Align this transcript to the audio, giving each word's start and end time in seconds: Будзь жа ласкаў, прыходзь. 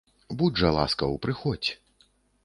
Будзь 0.37 0.57
жа 0.61 0.69
ласкаў, 0.77 1.13
прыходзь. 1.25 1.69